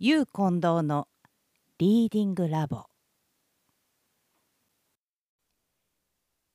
[0.00, 1.06] ゆう近藤の
[1.78, 2.86] リーディングラボ。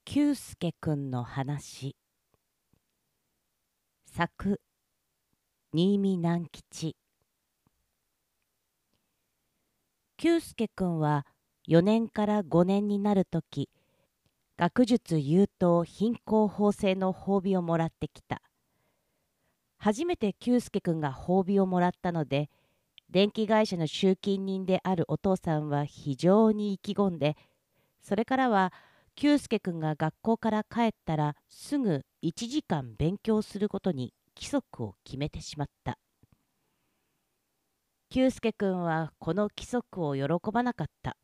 [0.03, 1.95] 久介くんの話。
[4.11, 4.59] 作
[5.71, 6.97] 新見南吉。
[10.17, 11.25] 久介くんは
[11.69, 13.69] 4年から5年になるとき
[14.57, 18.41] 学術優等貧困法制の褒美をもらってきた。
[19.77, 22.49] 初めて久介くんが褒美をもらったので
[23.09, 27.35] 電気会社の集金人であるお父さんは非常に意気込んで
[28.01, 28.71] それからは
[29.15, 35.97] 久介くんが学校から帰ったらすぐ1時間勉強することに規則を決めてしまった。
[38.09, 41.17] 久介くんはこの規則を喜ばなかった。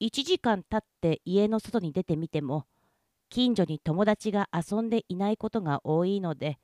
[0.00, 2.66] 1時間経って家の外に出てみても
[3.30, 6.58] 近所に友達が遊んでいないことが多いので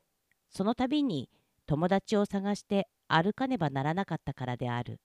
[0.51, 1.29] その度に
[1.66, 5.00] 友達を探して歩かねばならなかったからである。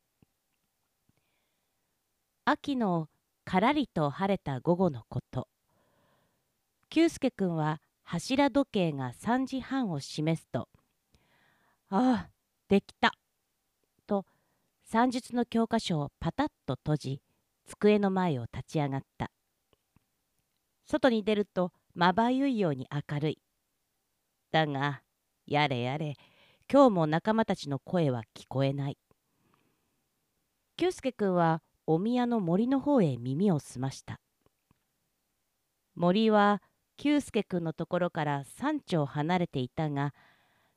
[2.45, 3.07] 秋の
[3.45, 5.47] からりと晴れた午後のこと。
[6.89, 10.67] 久介くんは柱時計が3時半を示すと
[11.89, 12.29] 「ああ
[12.67, 13.13] できた」
[14.07, 14.25] と
[14.83, 17.21] 算術の教科書をパタッと閉じ
[17.67, 19.31] 机の前を立ち上がった。
[20.85, 23.41] 外に出るとまばゆいように明るい
[24.49, 25.03] だが
[25.45, 26.15] やれやれ
[26.71, 28.97] 今日も仲間たちの声は聞こえない。
[30.77, 34.19] 久介くんはお宮の森の方へ耳を澄ました。
[35.95, 36.61] 森は
[36.95, 40.13] 久介くんのところから3丁離れていたが、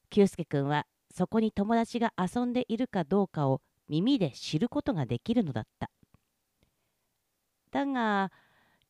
[0.09, 5.91] 久介くんはそこに友達が遊んでいるかどうかを耳で知ることができるのだった。
[7.71, 8.33] だが、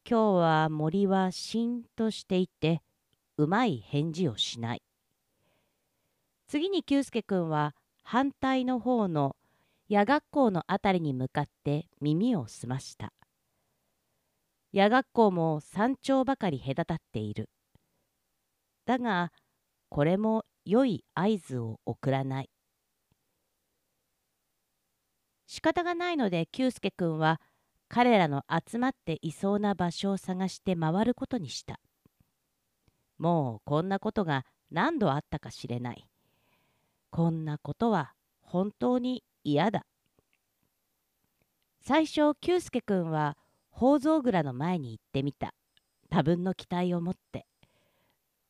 [0.08, 2.80] 今日は森はしんとしていて、
[3.38, 4.82] うまい返事をしない。
[6.52, 9.36] 次に久介くんは反対の方の
[9.88, 13.14] 夜学校の辺りに向かって耳を澄ました。
[14.70, 17.48] 夜学校も山頂ばかり隔たっている。
[18.84, 19.32] だが、
[19.88, 22.50] これも良い合図を送らない。
[25.46, 27.40] 仕方がないので久介くんは
[27.88, 31.80] 彼らの集まっていそうな場所を探して回ることにした。
[33.16, 36.06] もうこんなことが何度あったかしれない。
[37.12, 39.84] こんなことは本当に嫌だ。
[41.82, 43.36] 最初、久介くんは
[43.70, 45.52] 宝蔵蔵の前に行ってみた。
[46.08, 47.44] 多分の期待を持って。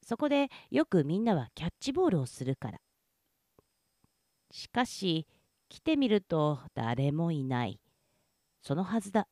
[0.07, 2.79] そこでよくみんなはキャッチボールをするから。
[4.53, 5.27] しかし、
[5.69, 7.81] 来てみると誰もいない。
[8.61, 9.27] そのはずだ。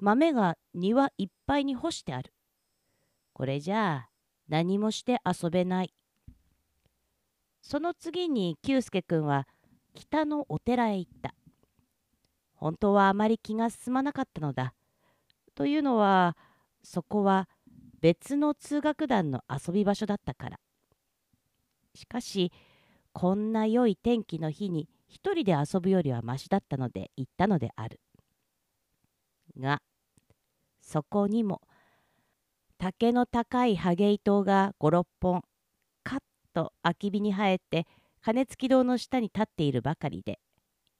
[0.00, 2.32] 豆が庭いっぱいに干してある。
[3.34, 4.08] これじゃあ
[4.48, 5.92] 何もして遊べない。
[7.64, 9.48] その次に久介くんは
[9.94, 11.34] 北のお寺へ行った。
[12.56, 14.74] 本当はあまり気が進まなかったのだ。
[15.54, 16.36] というのは
[16.82, 17.48] そこは
[18.02, 20.60] 別の通学団の遊び場所だったから。
[21.94, 22.52] しかし
[23.14, 27.98] こんな良い天気の日に一人で遊ぶよりはましだったので行ったのである。
[29.58, 29.80] が
[30.82, 31.62] そこにも
[32.76, 35.44] 竹の高いハゲ糸が56本
[36.54, 37.86] と空き火に生えて
[38.22, 40.38] 金付き堂の下に立っているばかりで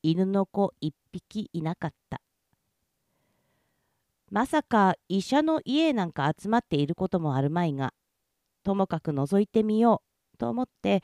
[0.02, 2.20] 犬の子一匹いなかった
[4.30, 7.94] まさか医者の家なんか集まっていることもあるまいが
[8.64, 10.02] ともかく覗いてみよ
[10.34, 11.02] うと思って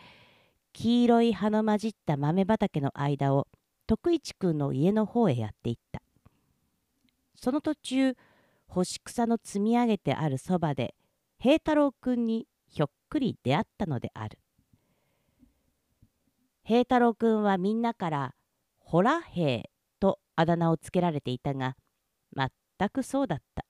[0.73, 3.47] 黄色い葉の混じった豆畑の間を
[3.87, 6.03] 徳一くんの家の方へやっていった
[7.35, 8.15] その途中
[8.67, 10.95] 干し草の積み上げてあるそばで
[11.39, 14.39] 平太郎くんにひょっくり出会ったのである。
[16.63, 18.35] 平太郎くんはみんなから
[18.79, 21.77] 「ホラ兵」とあだ名をつけられていたが
[22.35, 23.65] 全くそうだった。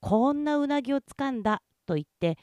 [0.00, 2.38] こんなうなぎをつかんだと言って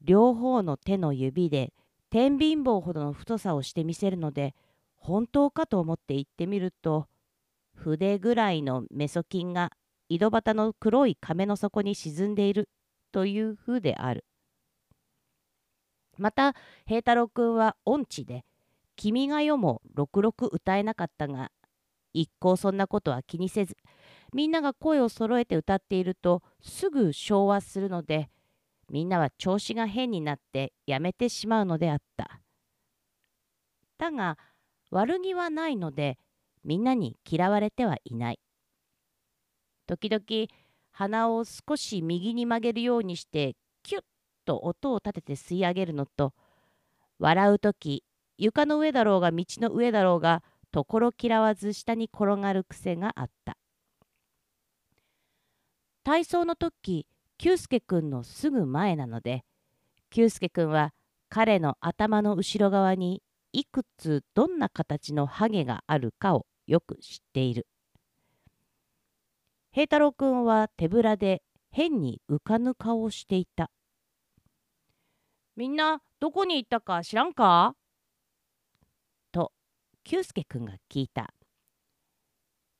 [0.00, 1.72] 両方の手の指で
[2.10, 4.54] 天秤棒ほどの太さをしてみせるので
[4.96, 7.06] 本当かと思って行ってみると
[7.74, 9.70] 筆ぐらいのメソ筋が
[10.08, 12.68] 井戸端の黒い亀の底に沈んでいる
[13.12, 14.24] という風である。
[16.18, 16.54] また
[16.86, 18.44] 平太郎くんは音痴で
[18.96, 21.50] 「君が代」もろくろく歌えなかったが
[22.12, 23.76] 一向そんなことは気にせず
[24.32, 28.30] みんなが声を揃えて歌っているとすぐ昭和するので
[28.90, 32.40] みんなは調子が変になってやめてしまうのであった。
[33.98, 34.38] だが
[34.90, 36.18] 悪気はないので
[36.64, 38.40] みんなに嫌われてはいない。
[39.86, 40.48] 時々
[40.92, 44.02] 鼻を少し右に曲げるようにしてキュッ
[44.44, 46.32] と音を立てて吸い上げるのと
[47.18, 48.04] 笑う時
[48.36, 53.56] 床の上だろうが道の上だろうがところ嫌わず下に転がる癖があった。
[56.02, 57.06] 体操の時
[57.38, 59.44] 久助君のすぐ前なので
[60.10, 60.92] 久助君は
[61.28, 67.66] 彼の頭の後ろ側にいくつどんな形のハゲがあるかをよく知っている。
[69.72, 73.70] 平太郎君は手ぶらで変に浮かぬ顔をしていた。
[75.56, 77.76] みんなどこに行ったか知らんか？
[79.30, 79.52] と
[80.02, 81.32] 久助君が聞いた。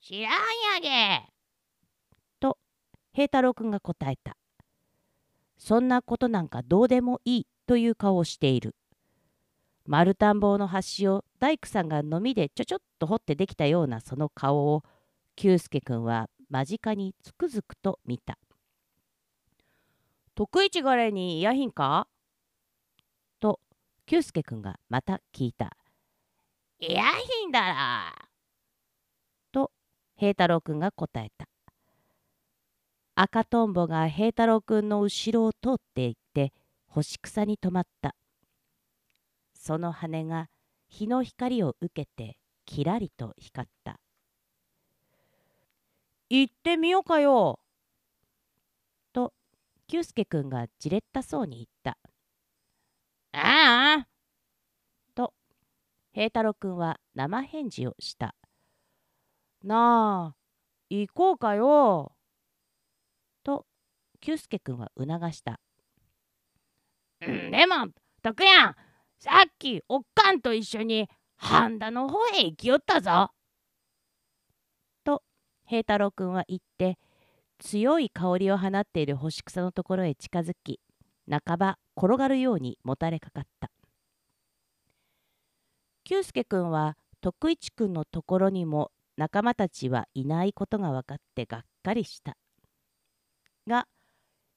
[0.01, 0.31] 知らん
[0.73, 1.25] やげ
[2.39, 2.57] と
[3.13, 4.35] 平太郎君が答えた。
[5.57, 8.75] そんなことなんかどうでもいいという顔をしている。
[9.85, 14.83] 丸田んぼの端を大工さんがのみでちょちょっと掘ってできたようなその顔を
[15.37, 18.37] 久助君は間近につくづくと見た。
[20.35, 22.07] 徳一がれにいやひんか？
[22.07, 22.14] と
[24.07, 25.75] 久助君がまた聞いた。
[26.79, 28.13] いやひんだら。
[29.51, 29.71] と
[30.15, 31.47] 平太郎君が答えた。
[33.17, 36.51] 赤とんぼが平太郎くんの後ろを通っていって
[36.85, 38.13] 干し草に止まった
[39.53, 40.49] その羽が
[40.89, 44.01] 日の光を受けてきらりと光った
[46.29, 47.59] 行ってみようかよ
[49.13, 49.31] と
[49.87, 51.97] 久助くんがじれったそうに言った
[53.37, 54.07] ああ
[55.13, 55.33] と
[56.13, 58.35] 平太郎くんは生返事をした
[59.63, 60.35] なあ
[60.89, 62.13] 行こうかよ
[63.43, 63.65] と
[64.21, 65.59] 久助君は促した。
[67.25, 67.87] ん、でも、
[68.21, 68.75] 徳やん、
[69.19, 71.07] さっきおっかんと一緒に
[71.37, 73.31] 半田の方へ行きよったぞ。
[75.03, 75.23] と
[75.65, 76.97] 平太郎君は言って
[77.59, 80.79] 強い香りを放っている干し草のところへ近づき
[81.29, 83.71] 半ば転がるようにもたれかかった。
[86.03, 92.37] 久助君は徳一君のところにも仲間たちはいないことが分かってがっかりした。
[93.67, 93.87] が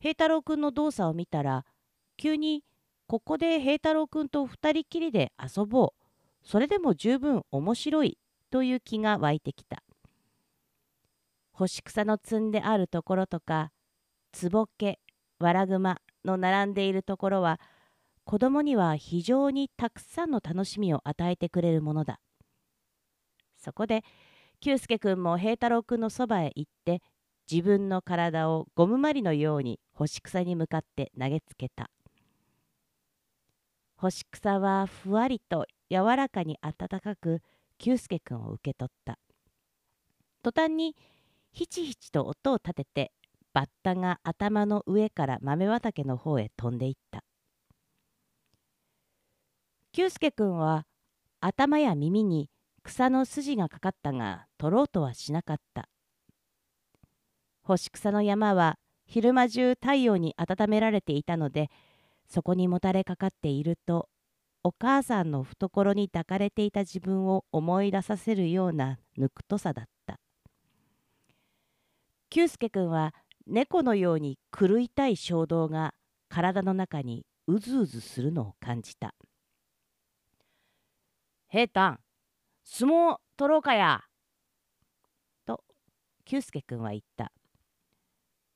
[0.00, 1.64] 平太郎くんの動作を見たら
[2.16, 2.64] 急に
[3.06, 6.04] ここで平太郎くんと二人きりで遊ぼう。
[6.44, 8.18] それでも十分面白い
[8.50, 9.82] という気が湧いてきた。
[11.52, 13.72] 干し草の積んであるところとか
[14.32, 15.00] つぼけ
[15.40, 17.60] わらぐまの並んでいるところは
[18.24, 22.20] 子供には非常にたくさんの楽しみを与えてくれるものだ。
[23.56, 24.04] そこで
[24.60, 27.00] 久助くんも平太郎くんのそばへ行って
[27.50, 31.90] 自分の体をゴムまりのように干し草に向かって投げつけた。
[33.96, 37.40] 干し草はふわりと柔らかに暖かく
[37.78, 39.18] 久助君を受け取った。
[40.42, 40.94] 途端に
[41.52, 43.12] ひちひちと音を立てて
[43.58, 47.24] バッタが頭の上から豆畑の方へ飛んでいった。
[49.90, 50.84] 久助君は
[51.40, 52.50] 頭や耳に
[52.84, 55.88] 草の筋がかかったが取ろうとはしなかった。
[57.62, 58.76] 干し草の山は
[59.06, 61.68] 昼間中太陽に温められていたので
[62.28, 64.08] そこにもたれかかっていると
[64.62, 70.20] お母さんの懐に抱かれていた自分を思い出させるようなぬくとさだった。
[72.30, 73.14] 久助君は
[73.48, 75.94] 猫のように狂いたい衝動が
[76.28, 79.14] 体の中にうずうずするのを感じた
[81.48, 81.98] 「平太
[82.62, 84.04] 相撲取ろうかや」
[85.46, 85.64] と
[86.26, 87.32] 久助君は言った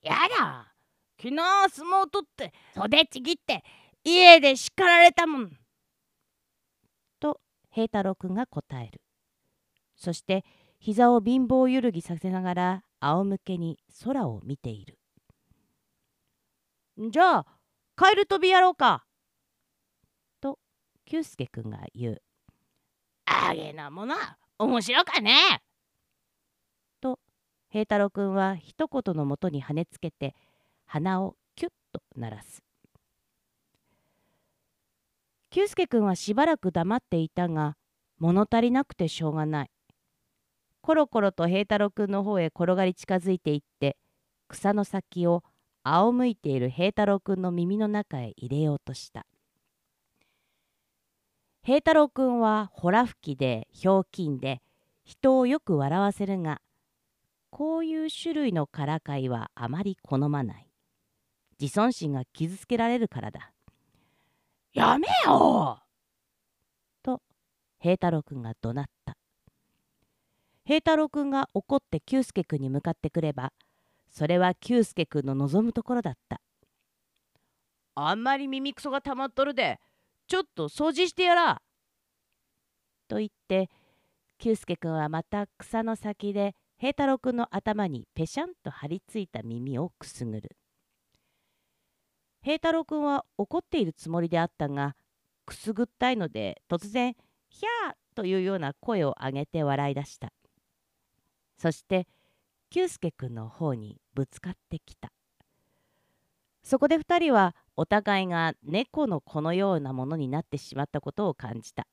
[0.02, 0.74] やだ
[1.16, 1.36] 昨日
[1.70, 3.64] 相撲取って袖ちぎって
[4.04, 5.56] 家で叱られたもん。
[7.20, 9.00] と平太郎くんが答える。
[9.96, 10.44] そして
[10.80, 14.98] 膝を貧乏ゆるぎさせながら仰向けに空を見ている。
[17.10, 17.46] じゃあ
[17.96, 19.04] カエル飛びやろうか。
[20.40, 20.58] と
[21.04, 22.22] 久助くんが言う。
[23.26, 24.14] あげなもの
[24.58, 25.62] 面白かね
[27.00, 27.18] と
[27.70, 30.34] 平太郎くんは一言のもとに跳ねつけて
[30.86, 32.62] 鼻をキュッと鳴らす
[35.50, 37.74] 久助くんはしばらく黙っていたが
[38.18, 39.70] 物足りなくてしょうがない
[40.82, 43.96] コロコロと平太郎くんの方へ転がり近づいていって
[44.48, 45.42] 草の先を
[45.84, 49.26] 仰向いている平太郎くんの耳の中へ入れようとした
[51.62, 54.60] 平太郎くんはほら吹きでひょうきんで
[55.04, 56.60] 人をよく笑わせるが
[57.52, 60.66] こういう種類のからかいはあまり好まない。
[61.60, 63.52] 自尊心が傷つけられるからだ。
[64.72, 65.78] やめよ
[67.02, 67.20] と
[67.78, 68.91] 平太郎くんが怒鳴った。
[70.64, 73.52] 平太郎くんが怒って久助くんに向かってくれば
[74.08, 76.40] それは久助くんの望むところだった。
[77.94, 79.78] あんまり耳くそがたまっとるで
[80.28, 81.62] ちょっと掃除してやら。
[83.08, 83.70] と言って
[84.38, 90.56] 久介くんはまた草の先で平太郎くんの頭にぺしゃんと張り付いた耳をくすぐる
[92.42, 94.96] 平太郎くんは怒っているつもりであったが
[95.46, 97.14] くすぐったいので突然
[97.50, 100.32] 「ひゃー!」というような声を上げて笑い出した
[101.62, 102.08] そして
[102.70, 105.12] 久介くんの方にぶつかってきた。
[106.64, 111.86] そこで2人はお互いが猫の子のようなものになってしまったことを感じた。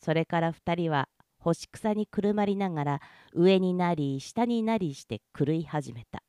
[0.00, 3.00] それから2人は干し草にくるまりながら
[3.32, 6.24] 上になり下になりして狂い始めた。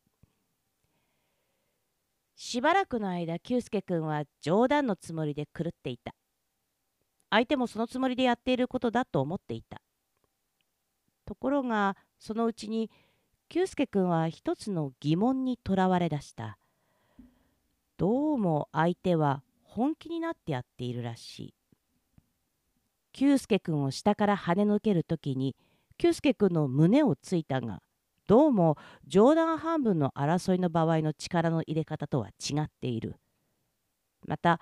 [2.36, 6.14] しばらくの間久介くんは冗談のつもりで狂っていた。
[7.32, 9.82] 相手もそのつもりでやっていることだと思っていた。
[11.26, 12.92] ところがそのうちに
[13.48, 16.58] 久介くんは一つの疑問にとらわれだした。
[17.98, 21.54] どうも相手は本気になってやっているらしい。
[23.14, 25.56] 久介くんを下から跳ね抜けるときに
[25.98, 27.82] 久介くんの胸をついたが
[28.28, 33.16] どうも冗談半分の争いの場合の力の入れ方とは違っている。
[34.28, 34.60] また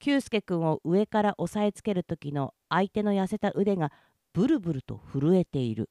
[0.00, 3.92] 久介くんを上から押さえつける時の相手の痩せた腕が
[4.32, 5.90] ブルブルと震えている。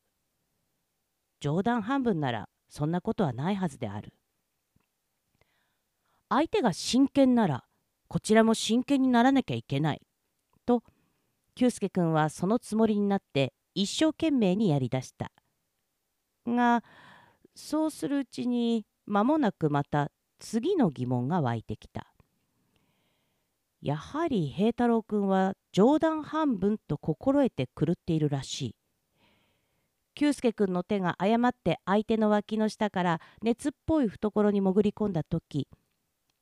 [1.44, 4.14] 冗談半分ならそんなことはないはずである。
[6.30, 7.66] 相手が真剣なら
[8.08, 10.02] こちらも真剣にならなきゃいけない。
[10.66, 10.84] と
[11.54, 15.34] 久介くんはそのつもりになって一生懸命にやりだした。
[16.48, 16.82] が
[17.56, 22.08] そうするうちに間もなくまた次の疑問が湧いてきた。
[23.82, 28.76] やはり平太郎くんは冗談半分と心得て狂っているらしい。
[30.16, 35.68] 久介くんの手が誤って相手の脇の下から熱っぽい懐に潜り込んだ時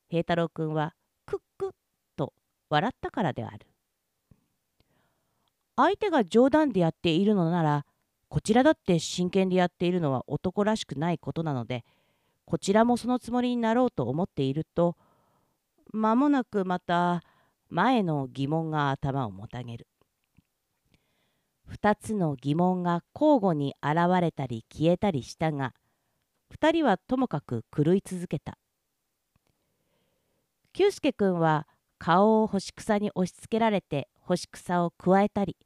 [0.09, 0.93] 平太郎くんは
[1.25, 1.71] クックッ
[2.17, 2.33] と
[2.69, 3.65] 笑ったからである。
[5.77, 7.85] 相手が冗談でやっているのなら
[8.27, 11.85] こちらだって真剣でやっているのは男らしくないことなので
[12.45, 14.95] こちらもそのつもりになろうと思っていると
[15.91, 17.23] 間もなくまた
[17.69, 19.87] 前の疑問が頭をもたげる。
[21.71, 25.73] 2つの疑問が交互に現れたり消えたりしたが
[26.53, 28.57] 2人はともかく狂い続けた。
[30.73, 35.57] 久介くんは顔を干し草に押しつけられて干し草をくわえたり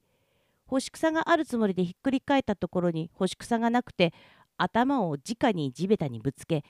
[0.65, 4.13] 干し草があるつもりでひっくり返ったところに干し草がなくて
[4.57, 6.63] 頭を直に地べたにぶつけ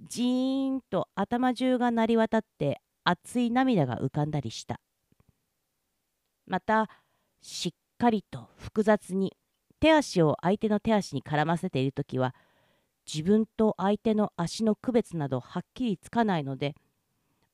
[0.00, 4.80] ジーンと頭中が鳴り渡って熱い涙が浮かんだりした。
[6.46, 6.88] また
[7.40, 7.72] しっ
[8.02, 9.36] かりと複雑に
[9.78, 12.34] 手足を相手の手足に絡ませている時は
[13.06, 16.74] 自分と相手の足の区別などはっきりつかないので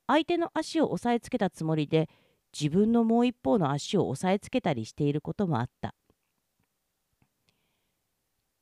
[0.07, 2.09] 相手の足を押さえつけたつもりで
[2.59, 5.93] 自分のもう一方の足を押さえつけたりしていることもあった。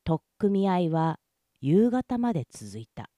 [0.04, 1.20] 取っ組み合いは
[1.62, 3.10] 夕方まで続いた。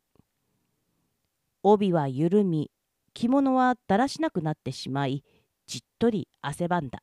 [1.63, 2.69] 帯は緩み
[3.15, 5.23] 着物はだらしなくなってしまい
[5.65, 7.01] じっとり汗ばんだ。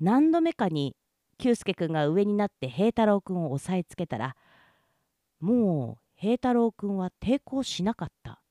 [0.00, 0.96] 何度目かに
[1.38, 4.36] 久介くんが上になって平太郎くんを押さえつけたら
[5.40, 8.42] もう平太郎くんは抵抗しなかった。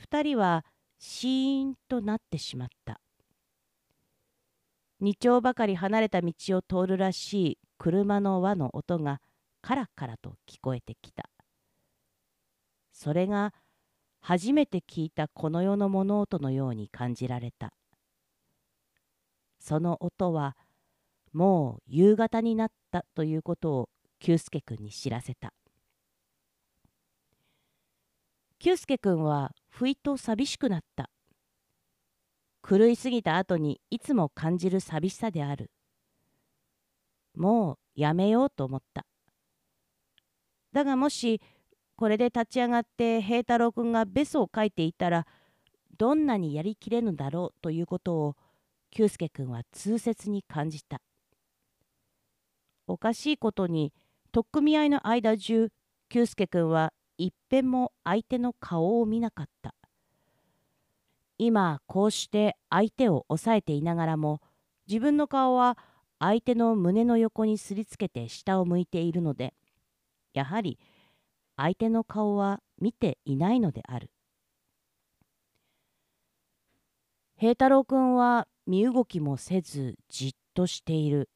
[0.00, 0.64] 2人は
[0.98, 3.00] シーンとなってしまった。
[5.02, 9.20] 2丁ばかり離れた道を通るらしい車の輪の音が
[9.60, 11.28] カラカラと聞こえてきた。
[12.92, 13.52] それが
[14.20, 17.72] 初めて聞いたこの世の物音のように感じられた。
[19.58, 20.56] その音は
[21.32, 23.88] もう夕方になったということを
[24.18, 25.52] 久助君に知らせた。
[28.58, 31.10] 久助君は不意と寂しくなった。
[32.68, 35.70] 狂いすぎた後にいつも感じる寂しさである。
[37.36, 39.06] もうやめようと思った。
[40.72, 41.40] だがもし
[41.96, 45.26] これで立ち上がって平太郎君がベソを書いていたら
[45.96, 48.36] どんなにやりきれぬだろうということを
[48.90, 51.00] 久助君は痛切に感じた。
[52.86, 53.92] おかしいことに
[54.32, 55.68] 取っ組み合いの間中
[56.08, 59.74] 久助君はいっぺんも相手の顔を見なかった。
[61.36, 64.40] 今こうして相手を押さえていながらも
[64.88, 65.78] 自分の顔は
[66.18, 69.54] 相手の胸の横にすりつけて下を向いているので
[70.34, 70.78] やはり
[71.56, 74.10] 相手の顔は見ていないのである。
[77.36, 81.30] 平太郎くんは身動きもせずじっとしている。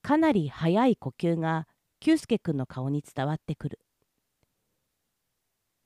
[0.00, 1.66] かなり速い呼吸が
[1.98, 3.80] 久助くんの顔に伝わってくる。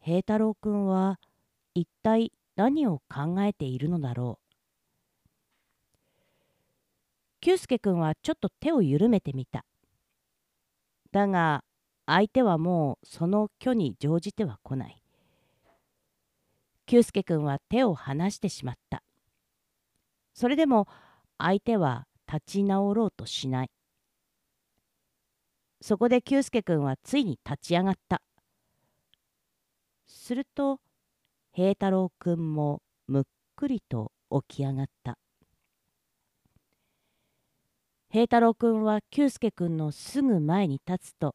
[0.02, 1.18] 平太郎くんは
[1.72, 4.54] 一体何を考えているのだろう。
[7.40, 9.64] 久介くんはちょっと手を緩めてみた。
[11.10, 11.64] だが
[12.04, 15.02] 相手はもうその虚に乗じては来ない。
[16.84, 19.02] 久介くんは手を離してしまった。
[20.34, 20.88] それでも
[21.38, 23.70] 相手は立ち直ろうとしない。
[25.80, 28.22] そこで久介くんはついに立ち上がった。
[30.06, 30.80] すると
[31.52, 33.22] 平太郎くんもむっ
[33.56, 35.18] くりと起き上がった。
[38.10, 41.34] 平太郎くんは久介くんのすぐ前に立つと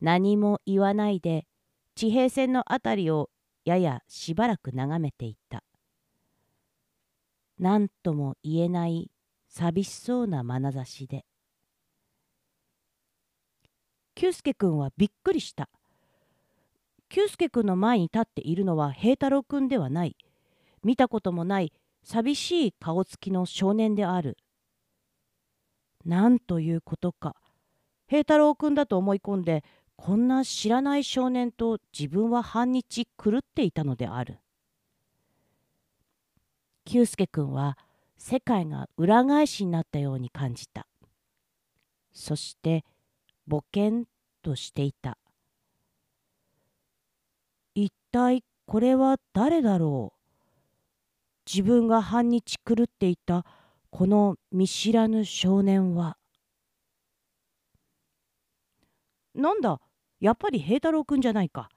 [0.00, 1.46] 何も言わないで
[1.94, 3.28] 地平線の辺りを
[3.64, 5.62] ややしばらく眺めていた。
[7.64, 9.10] 何とも言えない
[9.48, 11.24] 寂しそうな眼差しで。
[14.14, 15.70] 久介くんはびっくりした。
[17.08, 20.14] 久介くんの前に立っているのは平太郎くんではない。
[20.82, 24.36] 見たこともない寂しい顔つきの少年である。
[26.04, 27.34] なんということか。
[28.08, 29.64] 平太郎くんだと思い込んで、
[29.96, 34.43] こんな知らない少年と自分は半日狂っていたのである。
[36.84, 37.78] 久介くんは
[38.18, 40.86] 世界が裏返しになったように感じた。
[42.12, 42.84] そして
[43.46, 44.04] ぼけん
[44.42, 45.18] としていた。
[47.74, 50.20] 一体これは誰だろう？
[51.50, 53.44] 自分が半日狂っていた
[53.90, 56.16] この見知らぬ少年は。
[59.34, 59.80] なんだ
[60.20, 61.68] やっぱり平太郎くんじゃないか。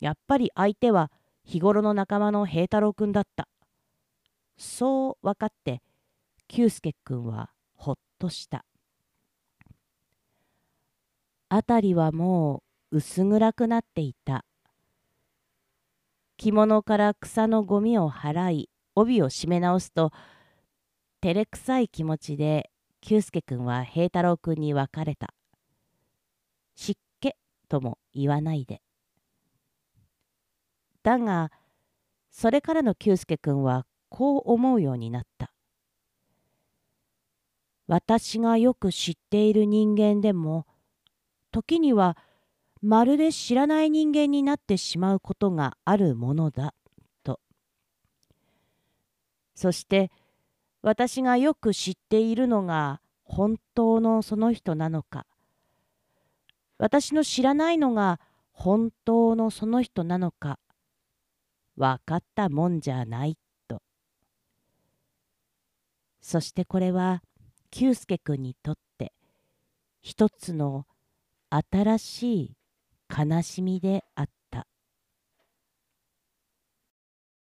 [0.00, 1.10] やっぱり相手は
[1.44, 3.48] 日頃の仲間の平太郎くんだった。
[4.56, 5.82] そう分かって
[6.48, 8.64] 久介くんはほっとした。
[11.50, 14.44] 辺りはもう薄暗くなっていた。
[16.36, 20.10] 着物から草のゴミを払い帯を締め直すと
[21.20, 22.70] 照れくさい気持ちで
[23.00, 25.34] 久介くんは平太郎くんに別れた。
[26.74, 27.32] 湿気
[27.68, 28.80] とも言わないで。
[31.02, 31.50] だが
[32.30, 35.52] それからの久介くんはこう思うようになった。
[37.86, 40.66] 私がよく知っている人間でも
[41.52, 42.16] 時には
[42.82, 46.74] まるで知らない人間になってしまうことがあるものだ
[47.22, 47.40] と。
[49.54, 50.10] そして
[50.82, 55.26] 私がよく知っているのが本当のその人なのか
[56.78, 58.20] 私の知らないのが
[58.52, 60.58] 本当のその人なのか
[61.76, 63.36] 分かったもんじゃない
[66.26, 67.22] そしてこれは
[67.70, 69.12] 久介君にとって
[70.02, 70.84] 一つの
[71.72, 72.56] 新しい
[73.16, 74.35] 悲しみであった。